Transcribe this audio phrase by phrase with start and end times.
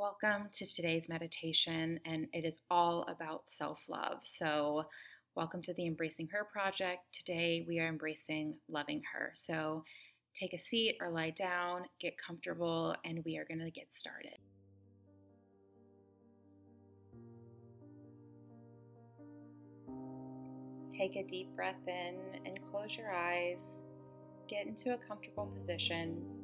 [0.00, 4.20] Welcome to today's meditation, and it is all about self love.
[4.22, 4.84] So,
[5.34, 7.00] welcome to the Embracing Her project.
[7.12, 9.32] Today, we are embracing loving her.
[9.34, 9.84] So,
[10.34, 14.38] take a seat or lie down, get comfortable, and we are going to get started.
[20.94, 23.60] Take a deep breath in and close your eyes.
[24.48, 26.39] Get into a comfortable position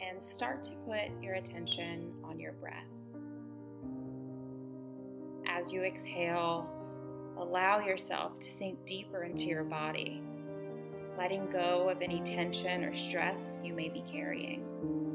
[0.00, 2.86] and start to put your attention on your breath.
[5.46, 6.68] As you exhale,
[7.38, 10.22] allow yourself to sink deeper into your body,
[11.18, 15.05] letting go of any tension or stress you may be carrying.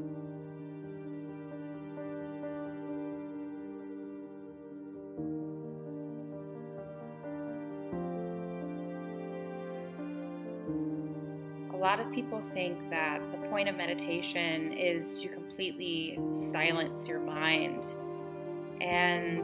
[11.82, 16.16] Lot of people think that the point of meditation is to completely
[16.52, 17.84] silence your mind.
[18.80, 19.42] And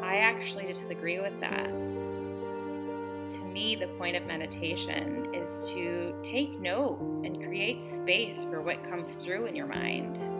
[0.00, 1.66] I actually disagree with that.
[1.66, 8.84] To me, the point of meditation is to take note and create space for what
[8.84, 10.35] comes through in your mind.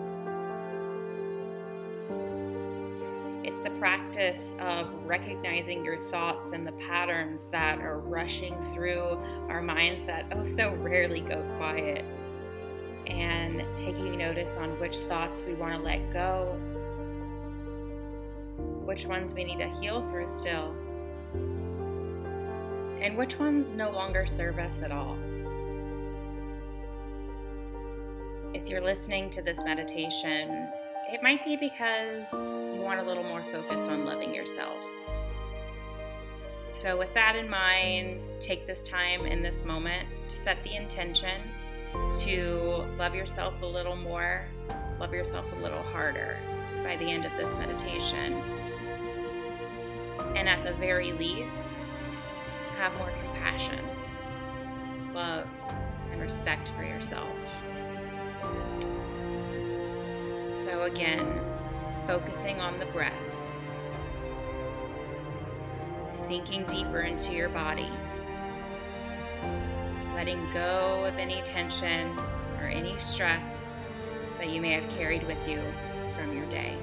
[3.86, 9.16] Practice of recognizing your thoughts and the patterns that are rushing through
[9.48, 12.04] our minds that oh so rarely go quiet.
[13.06, 16.58] And taking notice on which thoughts we want to let go,
[18.84, 20.74] which ones we need to heal through still,
[23.00, 25.16] and which ones no longer serve us at all.
[28.52, 30.72] If you're listening to this meditation
[31.12, 34.76] it might be because you want a little more focus on loving yourself.
[36.68, 41.40] So, with that in mind, take this time in this moment to set the intention
[42.20, 44.44] to love yourself a little more,
[44.98, 46.36] love yourself a little harder
[46.82, 48.34] by the end of this meditation.
[50.34, 51.56] And at the very least,
[52.76, 53.78] have more compassion,
[55.14, 55.46] love,
[56.12, 57.34] and respect for yourself.
[60.86, 61.40] Again,
[62.06, 63.12] focusing on the breath,
[66.20, 67.90] sinking deeper into your body,
[70.14, 72.16] letting go of any tension
[72.60, 73.74] or any stress
[74.38, 75.60] that you may have carried with you
[76.16, 76.76] from your day.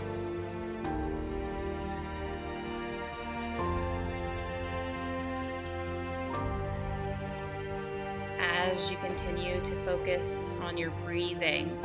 [8.39, 11.77] As you continue to focus on your breathing,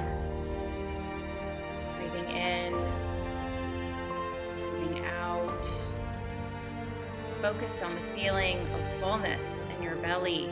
[2.39, 2.73] in,
[4.71, 5.67] breathing out.
[7.43, 10.47] Focus on the feeling of fullness in your belly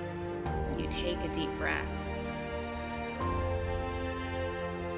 [0.71, 1.87] when you take a deep breath.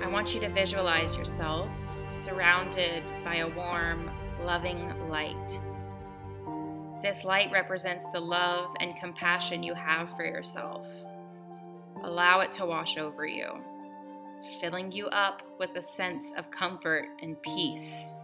[0.02, 1.68] I want you to visualize yourself
[2.12, 4.10] surrounded by a warm,
[4.44, 5.60] loving light.
[7.02, 10.86] This light represents the love and compassion you have for yourself.
[12.02, 13.52] Allow it to wash over you
[14.60, 18.14] filling you up with a sense of comfort and peace.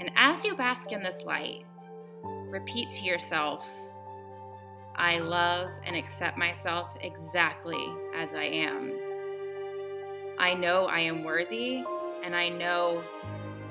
[0.00, 1.64] And as you bask in this light,
[2.22, 3.66] repeat to yourself,
[4.94, 7.84] I love and accept myself exactly
[8.16, 8.92] as I am.
[10.38, 11.84] I know I am worthy,
[12.24, 13.02] and I know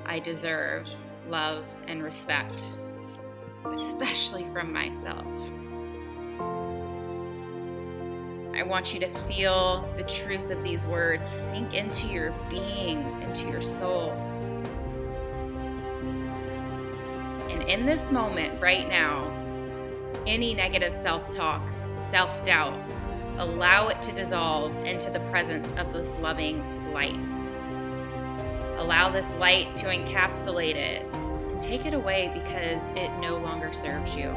[0.04, 0.88] I deserve
[1.28, 2.54] love and respect,
[3.72, 5.26] especially from myself.
[8.56, 13.46] I want you to feel the truth of these words sink into your being, into
[13.46, 14.12] your soul.
[17.50, 19.30] And in this moment, right now,
[20.26, 21.68] any negative self talk,
[21.98, 22.80] self doubt,
[23.36, 27.20] allow it to dissolve into the presence of this loving light.
[28.78, 34.16] Allow this light to encapsulate it and take it away because it no longer serves
[34.16, 34.34] you.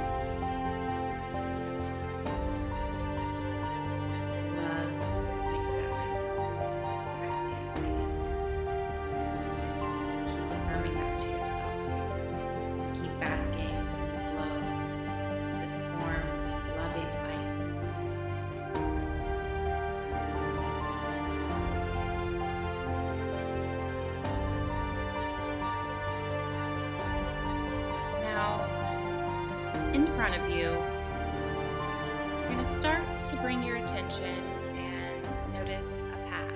[29.94, 34.44] In front of you, you're going to start to bring your attention
[34.76, 36.54] and notice a path.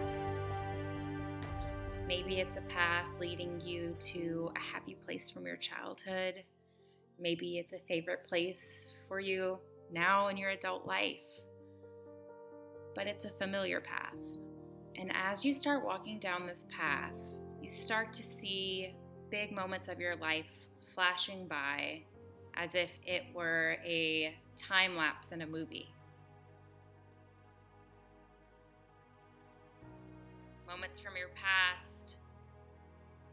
[2.08, 6.44] Maybe it's a path leading you to a happy place from your childhood.
[7.20, 9.58] Maybe it's a favorite place for you
[9.92, 11.24] now in your adult life.
[12.96, 14.14] But it's a familiar path.
[14.96, 17.14] And as you start walking down this path,
[17.62, 18.96] you start to see
[19.32, 20.46] big moments of your life
[20.94, 22.04] flashing by
[22.56, 25.90] as if it were a time lapse in a movie.
[30.68, 32.18] Moments from your past,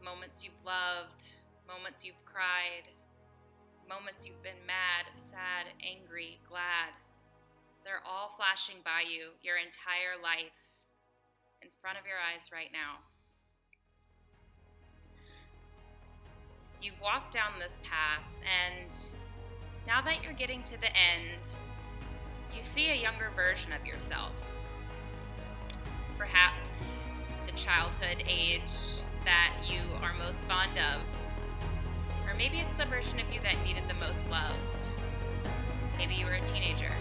[0.03, 1.33] moments you've loved,
[1.67, 2.89] moments you've cried,
[3.87, 6.93] moments you've been mad, sad, angry, glad.
[7.83, 10.53] They're all flashing by you your entire life
[11.61, 13.10] in front of your eyes right now.
[16.81, 18.91] You've walked down this path, and
[19.85, 21.41] now that you're getting to the end,
[22.55, 24.31] you see a younger version of yourself.
[26.17, 27.11] Perhaps
[27.45, 28.71] the childhood age
[29.25, 31.01] that you are most fond of.
[32.27, 34.55] Or maybe it's the version of you that needed the most love.
[35.99, 36.91] Maybe you were a teenager.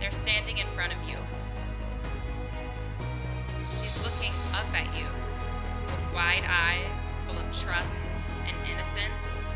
[0.00, 1.16] They're standing in front of you.
[3.62, 5.06] She's looking up at you
[5.86, 7.03] with wide eyes
[7.62, 8.18] trust
[8.48, 9.48] and innocence.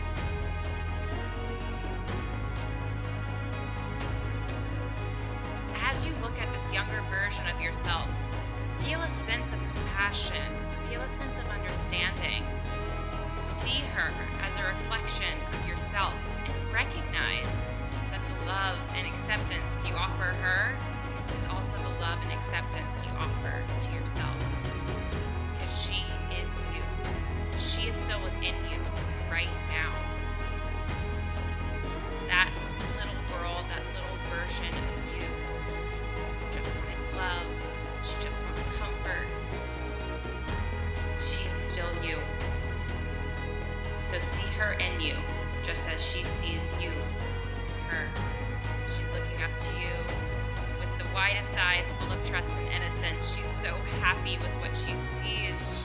[5.82, 8.08] As you look at this younger version of yourself,
[8.80, 10.46] feel a sense of compassion,
[10.88, 12.46] feel a sense of understanding.
[13.58, 14.12] See her
[14.42, 16.14] as a reflection of yourself
[16.46, 17.50] and recognize
[18.12, 20.72] that the love and acceptance you offer her
[21.40, 24.38] is also the love and acceptance you offer to yourself.
[25.58, 27.17] Because she is you.
[27.58, 28.78] She is still within you
[29.30, 29.92] right now.
[32.28, 32.50] That
[32.96, 35.26] little girl, that little version of you
[36.52, 37.46] just wanted love.
[38.04, 39.26] She just wants comfort.
[41.30, 42.16] She is still you.
[43.98, 45.14] So see her in you,
[45.64, 46.90] just as she sees you,
[47.88, 48.06] her.
[48.88, 49.92] She's looking up to you
[50.78, 53.34] with the widest eyes full of trust and innocence.
[53.36, 55.77] She's so happy with what she sees.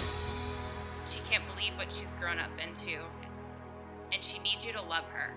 [1.63, 2.99] Believe what she's grown up into.
[4.11, 5.33] And she needs you to love her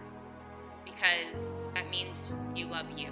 [0.84, 3.11] because that means you love you.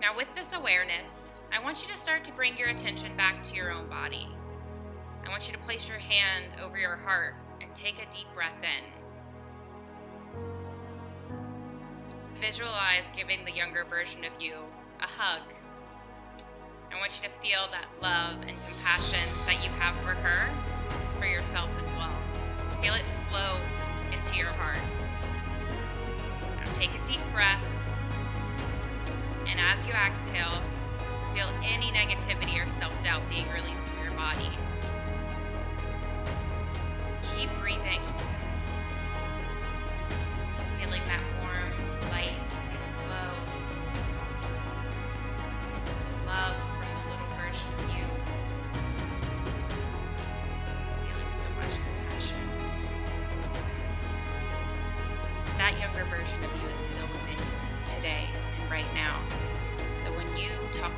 [0.00, 3.56] Now, with this awareness, I want you to start to bring your attention back to
[3.56, 4.28] your own body.
[5.26, 8.62] I want you to place your hand over your heart and take a deep breath
[8.62, 8.84] in.
[12.40, 14.54] Visualize giving the younger version of you
[15.00, 15.42] a hug.
[16.92, 20.50] I want you to feel that love and compassion that you have for her,
[21.18, 22.16] for yourself as well.
[22.80, 23.58] Feel it flow
[24.10, 24.80] into your heart.
[26.56, 27.62] Now take a deep breath,
[29.46, 30.62] and as you exhale,
[31.34, 32.39] feel any negativity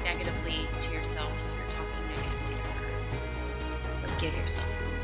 [0.05, 3.97] negatively to yourself, you're talking negatively to her.
[3.97, 4.99] So give yourself some love.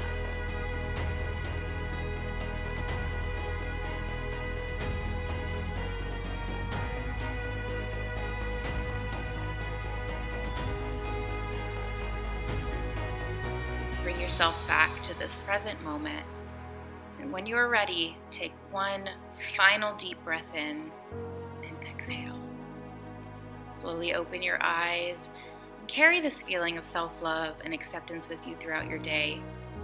[14.02, 16.25] Bring yourself back to this present moment.
[17.21, 19.11] And when you are ready, take one
[19.57, 20.90] final deep breath in
[21.62, 22.48] and exhale.
[23.80, 25.30] Slowly open your eyes
[25.78, 29.40] and carry this feeling of self love and acceptance with you throughout your day.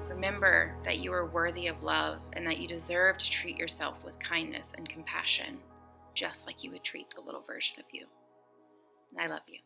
[0.09, 4.19] Remember that you are worthy of love and that you deserve to treat yourself with
[4.19, 5.59] kindness and compassion,
[6.15, 8.07] just like you would treat the little version of you.
[9.17, 9.61] I love you.